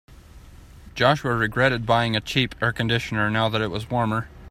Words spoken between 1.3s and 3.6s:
regretted buying a cheap air conditioner now